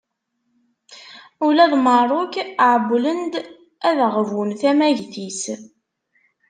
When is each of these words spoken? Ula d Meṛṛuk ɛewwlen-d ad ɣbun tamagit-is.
Ula 1.45 1.65
d 1.71 1.73
Meṛṛuk 1.85 2.33
ɛewwlen-d 2.67 3.33
ad 3.89 3.99
ɣbun 4.15 4.49
tamagit-is. 4.59 5.41